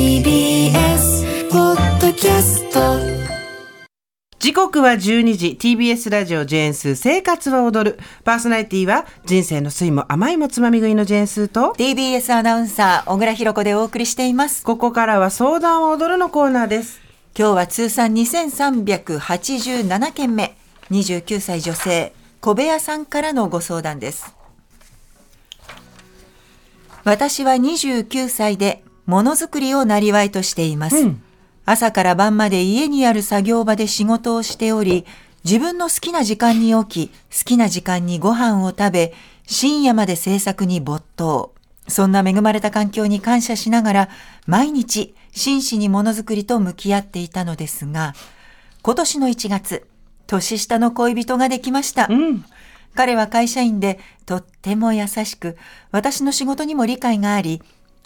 [0.00, 2.80] TBS ポッドキャスト。
[4.38, 5.58] 時刻は12時。
[5.60, 7.98] TBS ラジオジェーンスー生活は踊る。
[8.24, 11.74] パーソナリティは人生の酸いも甘いもつまみ食いのジェーンスーと。
[11.76, 14.64] TBS アナウンサー小倉弘子でお送りしています。
[14.64, 17.02] ここからは相談を踊るのコーナーです。
[17.38, 20.56] 今日は通算2387件目。
[20.90, 24.34] 29歳女性小部屋さんからのご相談です。
[27.04, 31.22] 私は29歳でものづくりをなりわいとしています、うん。
[31.66, 35.04] 朝から晩まで家にある作業場で仕事をしており
[35.44, 39.14] 自分の好きな時間に起き好きな時間にご飯を食べ
[39.46, 41.52] 深夜まで制作に没頭。
[41.88, 44.08] そんな恵まれた環境に感謝しながら
[44.46, 48.14] 毎日真摯にものづくりと向き合っていたのですが
[48.82, 49.88] 今年の1月
[50.28, 52.44] 年下の恋人ができました、うん。
[52.94, 55.56] 彼は会社員でとっても優しく
[55.90, 57.60] 私の仕事にも理解があり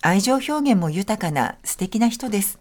[0.07, 2.59] 愛情表現も豊かな素敵な人です。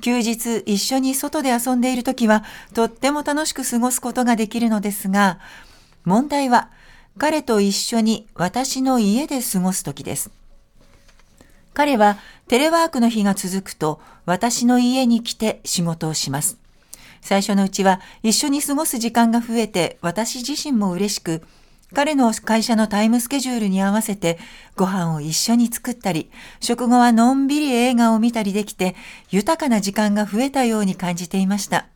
[0.00, 2.42] 休日一緒に外で遊んでいる時は
[2.74, 5.38] とっても楽しく過ごすことができるのですが
[6.04, 6.70] 問題は
[7.18, 10.32] 彼と一緒に私の家で過ごす時です。
[11.72, 16.58] 彼はテレワークの日が続くと私の家に来て仕事をします。
[17.20, 21.42] 最初のうちは一緒に過ごす時間が増えて私自身も嬉しく
[21.94, 24.38] 彼の会社のタイムスケジュールに合わせて
[24.76, 28.94] ご飯を一緒に作ったり食後はのんびり映画を見たりできて
[29.30, 31.86] 豊かな時間が増えたように感じていました。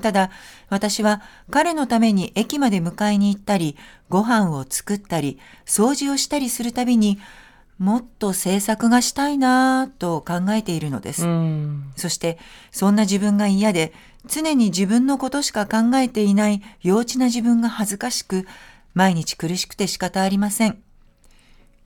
[0.00, 0.30] ただ
[0.68, 3.76] 私は彼のために駅まで迎えに行ったり
[4.08, 7.18] ご飯を作ったり掃除をしたりするたびに
[7.78, 11.92] もっと制作がしたいなぁと考えているのです、うん。
[11.96, 12.38] そして
[12.70, 13.92] そんな自分が嫌で
[14.26, 18.46] 常に自分のことしか考えていない幼稚な自分が恥ずかしく
[18.98, 20.82] 毎日苦しくて仕方ありません。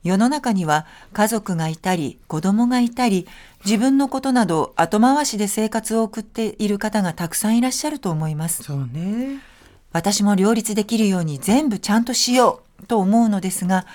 [0.03, 3.27] 世の中には家族がいたり子供がいたり
[3.63, 8.63] 自分のことなど後回しで生活を送っている方がたくさんいらっしゃると思います。
[8.63, 9.37] そうね。
[9.91, 13.85] 私も両立できるように全部ちゃんとしようと思うのですが、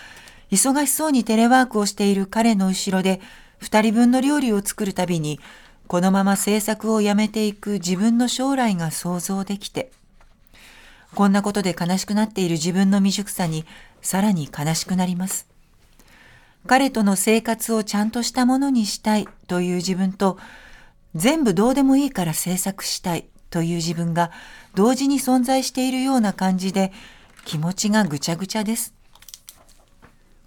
[0.53, 3.21] 忙しそうにテレワークをしている彼の後ろで、
[3.59, 5.41] 二人分の料理を作るたびに、
[5.89, 9.91] このまま制作をやめていく自分の将来が想像できて、
[11.15, 13.65] こんなことで悲しくなっている自分の未熟さに
[14.03, 15.49] さらに悲しくなります。
[16.67, 20.39] 彼との生活をちゃんとしたものにしたいという自分と、
[21.15, 24.31] 全部どうでもいいから制作したいという自分が
[24.75, 26.93] 同時に存在しているような感じで
[27.45, 28.95] 気持ちがぐちゃぐちゃです。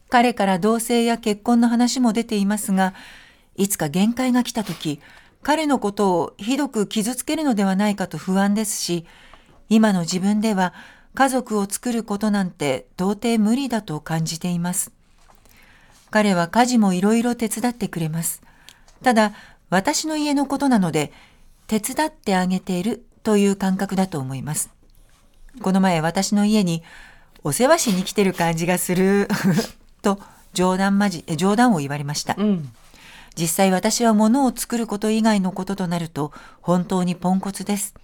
[0.10, 2.94] 彼から同棲や結婚の話も出ていますが、
[3.56, 5.00] いつか限界が来た時、
[5.42, 9.06] 彼のことをひどく傷つけるのではないかと不安ですし、
[9.72, 10.74] 今の自分では
[11.14, 14.92] 家族を作ることなんて到底無理だと感じています。
[16.10, 18.42] 彼は家事もいろいろ手伝ってくれます。
[19.02, 19.32] ただ、
[19.70, 21.14] 私の家のことなので、
[21.68, 24.70] 手伝ってあげているという感覚だと思います。
[25.62, 26.84] この前私の家に
[27.46, 29.30] お世話しに来てる感じがする
[30.04, 30.20] と
[30.52, 32.36] 冗談まじ、え冗談を言われました。
[32.38, 32.74] うん
[33.38, 37.96] 実際私は物を作ること以外のこととなると本当にポンコツです。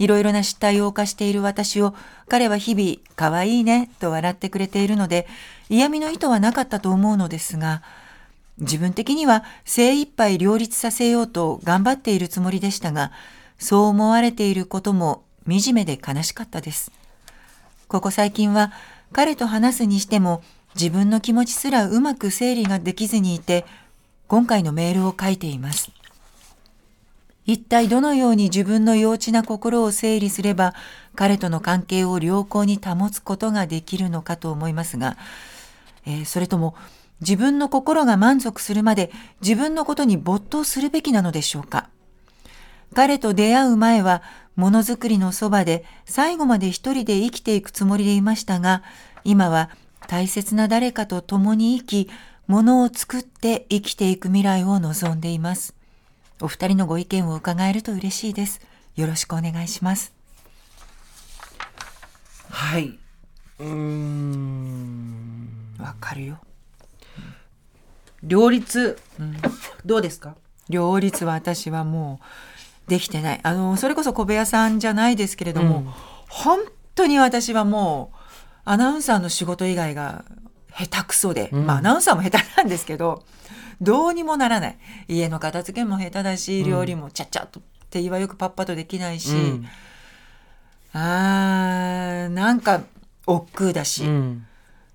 [0.00, 1.94] いろいろな失態を犯している私を
[2.26, 5.28] 彼は日々可愛いねと笑ってくれているので
[5.68, 7.82] 嫌味の意図はなかったと思うのですが
[8.58, 13.12] 自分的には精一杯両立させようと頑張っているつもりでしたが
[13.58, 16.90] そう思われていることも惨めで悲しかったです。
[17.88, 18.72] ここ最近は
[19.12, 20.42] 彼と話すにしても
[20.74, 23.66] 自分の気持ちすらうまく整理ができずにいて
[24.28, 25.90] 今回のメールを書いています。
[27.46, 30.74] 一体どのように自分の幼稚な心を整理すれば
[31.14, 35.16] 彼との関係を良好に保つことができるのかと思いますが、
[36.06, 36.74] えーそれとも
[37.20, 39.10] 自分の心が満足するまで
[39.42, 41.88] 自分のことに没頭するべきなのでしょうか。
[42.94, 44.22] 彼と出会う前は
[44.56, 48.82] ものづくりのそばで最後まで一人で生きていくつもりでいましたが
[49.22, 49.70] 今は
[50.08, 52.10] 大切な誰かと共に生き
[52.46, 55.79] ものを作って生きていく未来を望んでいます。
[56.42, 58.60] お二人のご意見を伺えると嬉しいです。
[58.96, 60.14] よろしくお願いします。
[62.48, 62.98] はい。
[63.58, 65.48] うーん。
[65.78, 66.38] わかるよ。
[68.22, 68.98] 両立、
[69.84, 70.34] どうですか？
[70.68, 72.20] 両立は私はも
[72.86, 73.40] うできてない。
[73.42, 75.90] あのそれこそ小部屋さんじゃないですけれども、うん。
[76.28, 76.60] 本
[76.94, 78.16] 当に私はもう
[78.64, 80.24] アナウンサーの仕事以外が
[80.70, 81.66] 下手くそで、うん。
[81.66, 83.24] まあアナウンサーも下手なんですけど
[83.80, 84.78] どうにもならない。
[85.08, 89.66] 家の片付けも下手だし料理もちゃっちゃっとって言わよくパッパとできないし、うん。
[90.92, 92.82] あーなんか
[93.26, 94.46] 億劫だし、うん。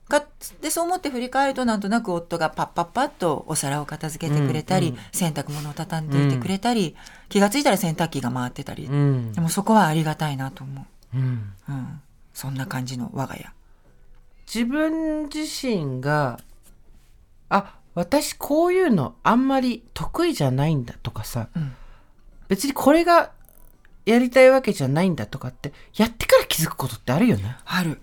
[0.08, 0.24] か
[0.62, 5.02] でそう思って振り返るとなんとなく夫がパッパッパッとお皿を片付けてくれたり、うんうん。
[5.12, 6.96] 洗濯物を畳んでいてくれたり、
[7.30, 8.92] 気がついたら洗濯機が回ってたり、う。
[8.92, 9.34] ん。
[9.34, 10.86] でもそこはありがたいなと思
[11.16, 11.18] う。
[11.18, 11.54] ん。
[11.68, 12.02] う、うん、
[12.34, 13.50] そんな感じの我が家。
[14.46, 16.40] 自分自身が
[17.50, 21.74] あ私こういうのあんまり得意じゃないんだとかさ、うん。
[22.48, 23.32] 別にこれが
[24.06, 27.58] やりたいわけじゃないんだとかってやってから気づくことってあるよね。
[27.66, 28.00] ある。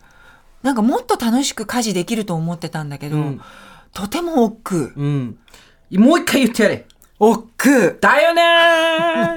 [0.62, 3.40] なんかもっと楽しく家事できると思ってたんだけど、うん。
[3.92, 5.00] とても億劫。
[5.00, 5.38] うん。
[5.92, 6.86] もう一回言ってやれ。
[7.18, 7.98] 億劫。
[8.00, 8.42] だよね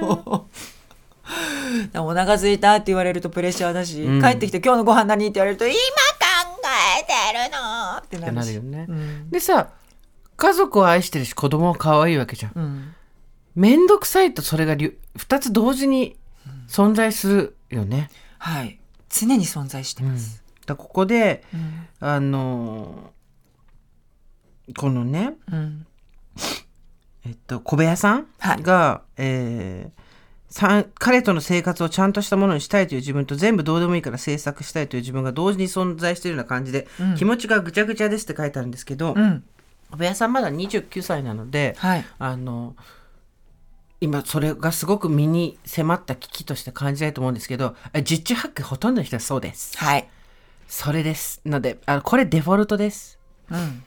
[0.02, 0.42] ー。
[2.00, 4.22] お腹空いたって言われるとプレッシャーだし、うん。
[4.22, 5.80] 帰ってきて今日のご飯何って言われると今考
[7.00, 8.36] えてるのってってなるし。
[8.36, 8.86] なるよね。
[8.88, 9.30] うん。
[9.30, 9.69] でさ、
[10.38, 12.52] 家族を愛してるし子供は可愛いわけじゃん。
[12.56, 12.94] うん。
[13.56, 16.18] めんどくさいとそれがりゅ二つ同時に
[16.68, 18.10] 存在するよね。
[18.38, 18.80] はい。
[19.10, 20.10] 常に存在してうん。
[20.12, 21.88] ます、だここで、うん。
[22.00, 25.86] あのーこのね、うん。
[27.24, 28.64] えっと、小部屋さんはい。
[28.64, 30.06] が、えー
[31.00, 37.16] 彼との生活をちゃんとしたものにしたいという自分と全部どうでもいいから制作したいという自分が同時に存在しているような感じで、うん。
[37.16, 39.16] 気持ちがぐちゃぐちゃですって書いてあるんですけど、
[39.92, 42.06] うん小部屋さんまだ29歳なので、はい。
[42.20, 42.76] あの
[44.02, 49.78] 今それがすごく身に迫った危機として感じたいと思うんですけどあ十中八九ほとんどの人はそうです。
[49.78, 50.08] はい。
[50.68, 53.20] それですのであこれデフォルトです。
[53.50, 53.84] うん。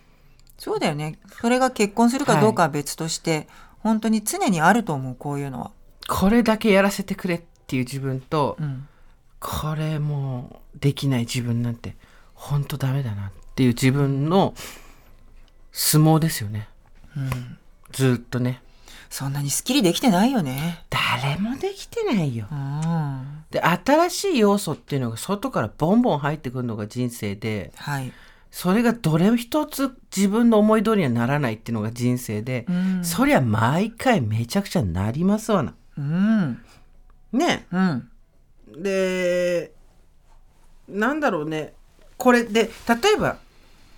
[0.58, 1.18] そうだよね。
[1.40, 3.46] それが結婚するかどうかは別として、
[3.78, 5.70] 本当に常にあると思うこういうのは、
[6.08, 8.88] これだけやらせてくれっていう自分と、うん、
[9.38, 11.94] これもうできない自分なんて
[12.34, 14.54] 本当ダメだなっていう自分の
[15.72, 16.68] 相撲ですよね、
[17.92, 18.62] ずーっとね。
[19.10, 20.84] そんなにすっきりできてないよね。
[20.90, 22.46] 誰もできてないよ。
[22.50, 23.44] うん。
[23.50, 28.12] で新しい要素っていうのが外からボンボン入ってくるのが人生ではい、
[28.50, 33.04] それがどれ一つ自分の思い通りにはならないっていうのが人生で、うん。
[33.04, 35.74] そりゃ毎回めちゃくちゃなりますわな。
[35.96, 36.62] うん。
[37.32, 37.66] ね。
[37.72, 38.10] うん。
[38.82, 39.72] で
[40.86, 41.72] なんだろうね。
[42.18, 43.38] これで例えば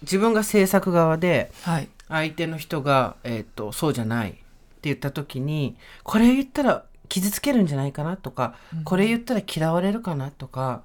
[0.03, 1.89] 自分が制作側ではい。
[2.09, 4.41] 相手の人が、えー、とそうじゃないって
[4.83, 8.55] 言った時にこれ言ったら傷つけるんじゃないかなとか、
[8.85, 10.83] これ言ったら嫌われるかなとか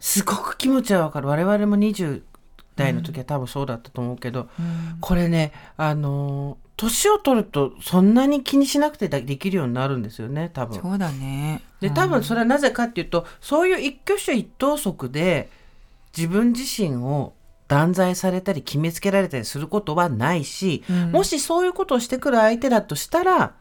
[0.00, 1.28] すごく気持ちはわかる。
[1.28, 2.22] 我々も20
[2.76, 4.98] 代の時は多分そうだったと思うけど、うん。
[5.00, 10.80] これねあのー年を取るとそんなに気にしなくてできるようになるんですよね多分。
[10.80, 11.62] そうだね。
[11.80, 15.50] で多分それはなぜかっていうとそういう一挙手一投足で
[16.16, 17.32] 自分自身を
[17.74, 21.10] 断罪されたり決めつけられたりすることはないし、うん。
[21.10, 23.54] もしそういうことをしてくる相手だとしたら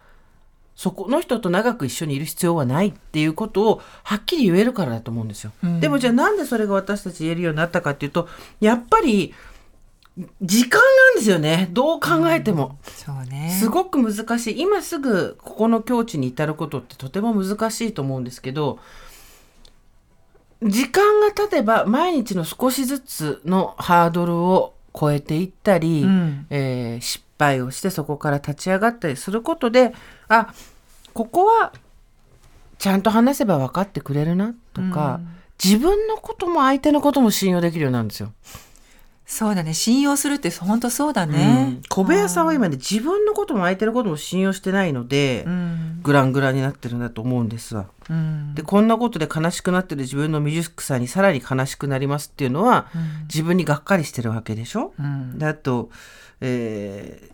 [0.76, 5.52] そこの人と長く一緒にいる必要はないっていうことをはっきり言えるからだと思うんですよ。
[5.64, 5.80] うん。
[5.80, 8.30] でもじゃあなんでそれが私たち言えるようになったかっていうと
[8.60, 9.34] やっぱり
[10.44, 11.70] 時間なんですよね。
[11.72, 12.78] どう考えても。
[12.84, 13.58] そうね。
[13.60, 14.62] すごく難しい。
[14.62, 18.78] 今すぐここの境地に至ることってとても難しいと思うんですけど
[20.66, 29.94] 時間が経てば毎日の少しずつのハードルを超えていったり、うんえー失敗をしてそこから立ち上がったりすることで
[30.30, 30.54] あ
[31.14, 31.74] ここは
[32.78, 35.34] ちゃんと話せば分かってくれるなとか、うん
[35.64, 38.34] 自分のことも相手のことも信用できるようになるんですよ。
[39.26, 39.74] そうだね。
[39.74, 46.00] 信用するって本当そうだうねん、小部屋さんは今ね自分のことも相手のことも信用してないので、うん。
[46.04, 47.88] グラングランになってるんだと思うんですわ。
[48.10, 48.54] うん。
[48.54, 52.88] でこんなことで悲しくなってる自分の未熟さにさらに悲しくなりますっていうのは、
[53.24, 55.40] 自分にがっかりしてるわけでしょ、うん。
[55.40, 55.90] であと、
[56.42, 57.34] えー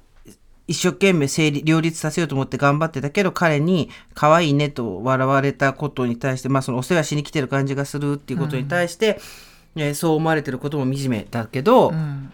[0.70, 1.28] 一生懸命
[1.64, 9.20] 両立させようと思って頑張ってたけど彼に可愛いねと笑われたことに対して、まあ、そのお世話しに来てる感じがするっていうことに対して、
[9.76, 12.34] えーそう思われてることも惨めだけど、うん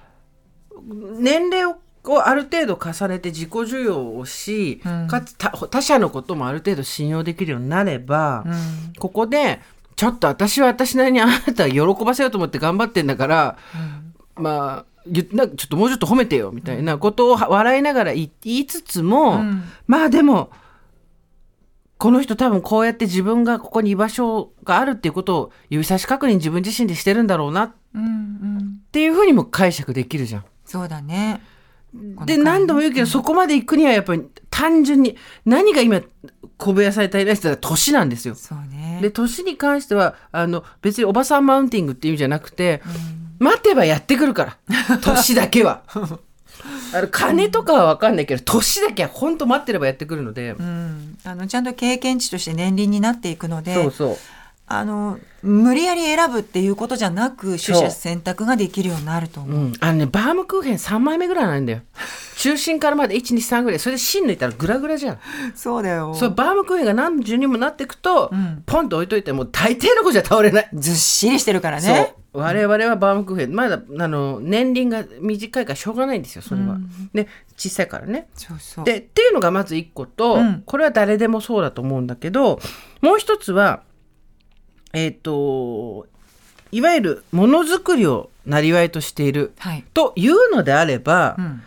[1.19, 1.77] 年齢を
[2.07, 5.07] をある程度重ねて自己需要をし、うん。
[5.07, 8.53] かつ他他者のこともある程度信用できるようになれば、うん。
[8.99, 9.61] ここで
[9.95, 13.57] ちょっと私は私なりにあなたを喜ばせようと思って頑張ってんだから、
[14.35, 19.63] まあ言っなちょっともうちょっと褒めてよみたいなことをは笑いながら言言いつつも、うん。
[19.87, 20.51] まあでも
[22.05, 27.63] この人多分こうやって自分がここに居場所があるっていうことを指差し確認自分自身でしてるんだろうな。
[27.63, 28.79] っうんうん。
[28.91, 30.45] ていうふうにも解釈できるじゃん。
[30.65, 31.41] そうだね。
[32.27, 35.99] で何度も言うけど、そこまで行くにはやっぱり単純に何が今
[36.57, 38.35] 小部屋さんに対しては年なんですよ。
[38.35, 38.99] そうね。
[39.01, 42.83] で年に関してはあの別におばさんマウンティングっていう意味じゃなくて、
[43.39, 44.57] 待てばやってくるから。
[45.01, 45.81] 年だけは。
[46.95, 54.17] あの金とかは分かんないけど年だけは本当待ってればやってくるので、うん、あのちゃんと経験値として年輪になっていくのでそうそう。
[54.67, 59.55] あの無理やり選ぶっていうことじゃなく取捨選択ができるようになると思う。
[59.55, 61.81] うん、あのねバームクーヘン3枚目ぐらいなんだよ。
[62.37, 63.79] 中心からまで123ぐらい。
[63.79, 65.19] それで芯抜いたらグラグラじゃん。
[65.53, 66.15] そうだよ。
[66.15, 68.63] そうバームクーヘンが何重にもなっていくと、ん。
[68.65, 72.15] ポンと置いといてもう大抵の子じゃ倒れない、ずっしりしてるからね。
[72.35, 76.77] 我々はバームクーヘンまだあの年輪が短いからしょうがないんですよそれは、
[77.13, 77.27] で
[77.57, 78.85] 小さいからねそうそう。
[78.85, 82.59] でっていうのがまず一個と、うんこれは誰でもそうだと思うんだけど
[83.01, 83.83] もう一つは
[84.93, 86.07] えっ、と
[86.71, 89.83] いわゆるものづくりをなりわいとしているはい。
[89.93, 91.61] というのであれば、うん。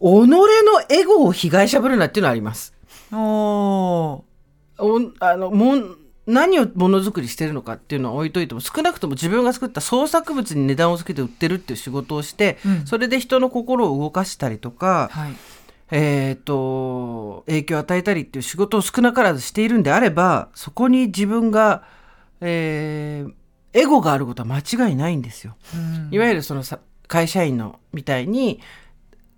[0.00, 0.46] 己の
[0.88, 2.74] エゴを被害者ぶるなっていうのはあります。
[3.12, 4.22] おー。
[4.78, 5.96] おあのもん
[6.30, 15.32] 何をものづくりしてるのかっていうのは置いといても少なくとも自分が作った創作物に値段をつけて売ってるっていう仕事をして、うんそれで人の心を動かしたりとか、はい。
[15.92, 21.82] えー、と影響を与えたりっていう仕事を少なからずしているんであればそこに自分が、
[22.40, 23.32] えー
[23.72, 25.56] エゴがあることは間違いないんですよ。
[25.74, 28.60] うんいわゆるそのさ会社員のみたいに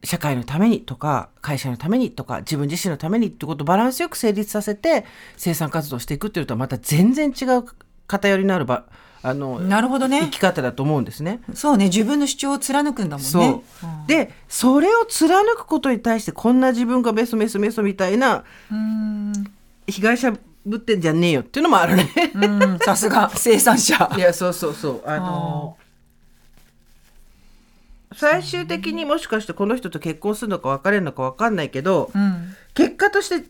[0.05, 5.05] 社会のためにとか会社のためにとか自分自身のためにってことをバランスよく成立させて
[5.37, 7.65] 生産活動していくっていうとはまた全然違う
[8.09, 8.85] 偏りのあるば
[9.23, 10.39] あのなるほどね生き。
[10.39, 11.41] 方だと思うんですね。
[11.55, 11.85] そうね。
[11.85, 13.31] 自分の主張を貫くんだもんね。
[13.31, 13.51] そう、う
[14.05, 19.33] んでそれを貫くことに対してこんな自分がメソメソメソみたいなうん。
[19.87, 20.33] 被害者
[20.67, 22.09] ぶってんじゃねえよっていうのもあるね。
[22.35, 22.79] うん。
[22.81, 24.11] さすが生産者。
[24.17, 25.77] いやそうそうそうあの
[28.15, 32.55] 最終的にもしかしてこの人と結婚するのか別れるのか分かんないけど、うん。
[32.75, 33.49] 結果として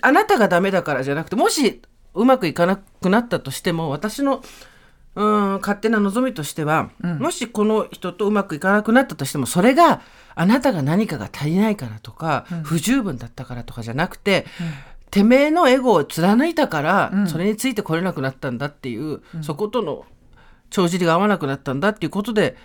[0.00, 1.82] あなたがダメだからじゃなくてもし
[2.14, 4.42] うまくいかなくなったとしても私の
[5.16, 10.00] うーん勝手な望みとしては、もしこの人とうまくいかなくなったとしてもそれが
[10.34, 14.46] あなたが何かが足りないからとか、不十分だったからとかじゃなくて、
[15.10, 17.28] てめえのエゴを貫いたから、うん。
[17.28, 20.04] それについてこれなくなったんだっていう、そことの
[20.70, 22.56] 帳尻が合わなくなったんだっていうことで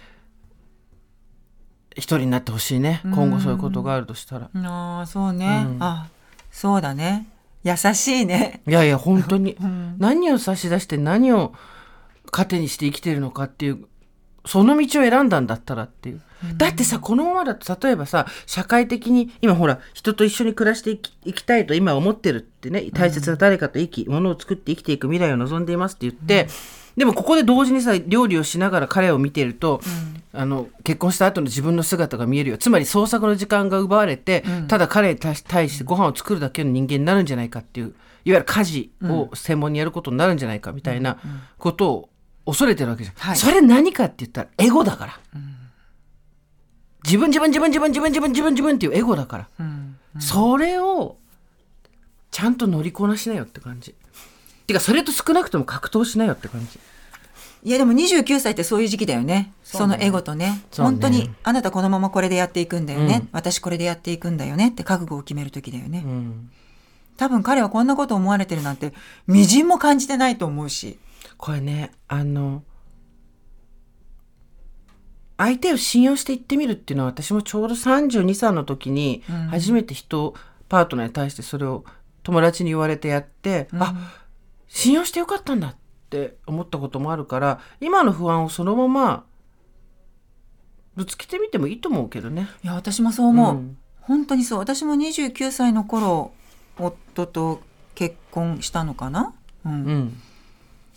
[1.99, 4.49] 一人になってほしいね、今後そういうことがあるとしたら。
[4.53, 5.65] ああ、そうね。
[5.67, 6.07] うんあ、
[6.51, 7.27] そうだね。
[7.63, 8.61] 優しいね。
[8.67, 11.53] いやいや本当に、ん何を差し出して何を
[12.31, 13.85] 糧にして生きてるのかっていう
[14.45, 16.21] その道を選んだんだったらっていう、
[16.55, 26.47] だってさこのままだと例えばさ社会的に今ほら人と一緒に暮らしていきいきたいと今思ってるってね大切な誰かと生き、物を作って生きていく未来を望んでいますって言って、
[26.98, 29.81] でもここで同時にさ料理をしながら彼を見てると、
[30.34, 32.58] あの結婚した後の自分の姿が見えるよ。
[32.58, 35.36] つまり創作の時間が奪われて、ただ彼に対
[35.69, 37.93] してご飯を作るだけの人間になるんじゃないかっていういわ
[38.25, 41.17] ゆる家事を専門にやることになるんじゃないかみたいな
[41.58, 42.10] ことを
[42.46, 43.36] 恐れてるわけじゃん、はい。
[43.38, 45.19] それ何かって言ったらエゴだから、
[47.05, 49.96] 自分自分自分自分自分自分自分自分っていうエゴだから、うん。
[50.19, 51.17] それを
[52.31, 53.96] ちゃんと乗りこなしなよって感じ
[54.69, 56.79] てかそれと少なくとも格闘しなよって感じ
[57.63, 59.51] いやでも29歳ってそういう時期だよね。
[59.63, 60.61] そのエゴとね。
[60.77, 63.19] 本当にあなたこのままこれでやっていくんだよね。
[63.23, 66.03] うん私これでやっていくんだよねって覚悟を決める時だよね。
[66.05, 66.51] うん
[67.17, 68.93] 多分彼はこんなこと思われてるなんて
[69.27, 70.99] みじんも感じてないと思うし。
[71.38, 72.63] これねあの
[75.38, 80.35] 相手を信用して言ってみるっていうのは私もちょうど32歳の時に初めて人、
[80.67, 81.85] パートナーに対してそれを
[82.23, 83.95] 友達に言われてやって、あ
[84.69, 85.75] 信用してよかったんだっ
[86.09, 89.25] て思ったこともあるから今の不安をそのまま
[90.95, 92.47] ぶつけてみてもいいと思うけどね。
[92.63, 93.55] いや私もそう思う。
[93.55, 94.59] うん本当にそう。
[94.59, 96.31] 私も29歳の頃
[96.79, 97.61] 夫と
[97.93, 99.35] 結婚したのかな？
[99.63, 99.71] うん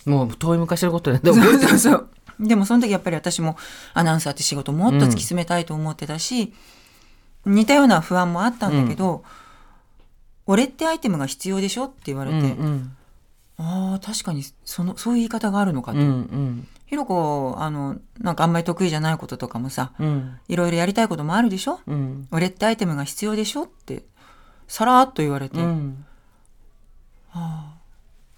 [0.06, 2.08] うん、もう遠い昔のことででそうも覚えてるそうそう。
[2.40, 3.58] でもその時やっぱり私も
[3.92, 6.54] アナウンサーって仕事もっと突き詰めたいと思ってたし、
[7.44, 9.24] 似たような不安もあったんだけど、
[10.46, 12.96] 俺ってアイテムが必要でしょって言われて、うんうん
[13.62, 15.98] ああ確かにそのそういう言い方があるのかと。
[15.98, 16.68] うんうん。
[16.86, 20.38] ひろこあのなんかあんまり得意じゃないこととかもさうん。
[20.48, 22.28] いろいろやりたいこともあるでしょ、うん。
[22.32, 24.02] 俺ってアイテムが必要でしょって
[24.66, 26.04] さらっと言われて、うん。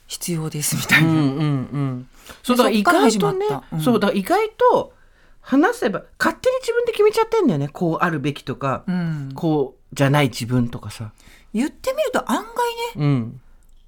[0.07, 1.11] 必要ですみたいな。
[1.11, 2.09] うんうんうん。
[2.43, 3.81] そうだから意外とねうん。
[3.81, 4.93] そうだから意外と
[5.41, 9.33] 話せば勝手に自分で決めちゃってんだよねこうあるべきとか、うん。
[9.35, 11.13] こうじゃない自分とかさ。
[11.53, 12.53] 言ってみると案外ね
[12.97, 13.41] うん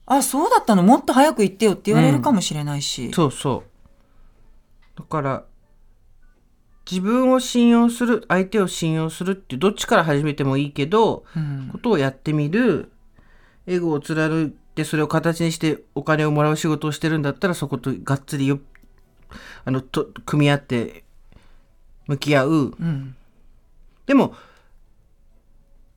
[0.07, 0.83] あそうだったの？
[0.83, 3.65] もっと早く言ってよって言われるかもしれないし、そうそ
[4.97, 4.99] う。
[4.99, 5.45] だから
[6.89, 11.69] 自分を信用する相手を信用するってどっちから始めてもいいけど、うん。
[11.73, 12.93] ことをやってみる
[13.67, 18.61] エゴを貫いてそれを形にしてお金をもらう仕事をしてるんだったらそことがっつりよ
[19.65, 21.03] あのと組み合って
[22.07, 22.51] 向き合う。
[22.53, 23.17] うん。
[24.07, 24.35] でも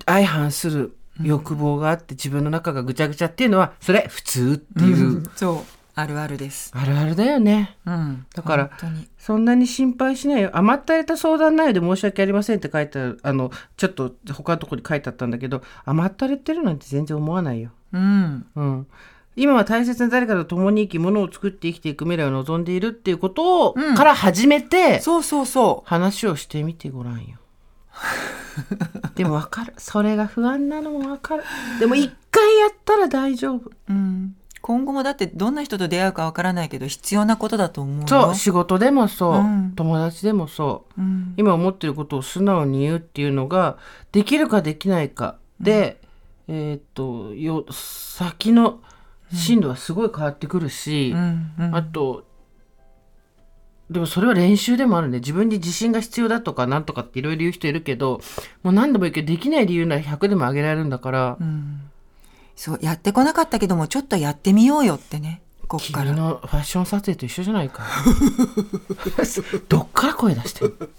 [0.07, 6.71] 相反する欲望があって自分の中がぐちゃぐちゃっていうのはそれ普通っていう、そうあるあるです。
[6.73, 7.77] あるあるだよね。
[7.85, 8.25] うん。
[8.33, 8.71] だから。
[9.17, 10.49] そんなに心配しないよ。
[10.53, 17.71] 余ったれた相談内容で申し訳ありませんって書いてあるあのちょっと他のところに書いてあったんだけど余ったれてるなんて全然思わないよ。
[17.91, 18.45] うん。
[18.55, 18.87] うん。
[19.35, 23.95] 今は大切な誰かと共に生き物を作って生きていく未来を望んでいるっていうことを、うん。
[23.95, 27.39] から始めてそうそうそ話をしてみてごらんよ
[29.15, 31.43] でも分かるそれが不安なのも分かる
[31.79, 33.71] でも一回やったら大丈夫う。
[33.89, 34.35] うん。
[34.61, 38.07] 今後もだってどんな人と出会うかわからないけど必要なことだと思うよ。
[38.07, 41.33] そう仕事でもそう、うん友達でもそううん。
[41.37, 43.77] 今思ってることを素直に言うっていうのが
[44.11, 46.01] できるかできないかで、
[46.47, 48.79] えーっとよ先の
[49.31, 51.15] 進路はすごい変わってくるし。
[51.71, 52.25] あと
[53.89, 58.21] でもそれは練習でもあるね自分に自信が必要だとかなんとかっていろいろ言う人いるけど
[58.61, 61.81] もう何でもいいけどできない理由なら100でも上げられるんだから、うん。
[62.55, 65.41] そう、やってこなかったけども、ちょっとやってみようよってね。
[65.69, 66.07] こっから。
[66.07, 67.83] 君のファッション撮影と一緒じゃないか
[69.69, 70.91] どっから声出してる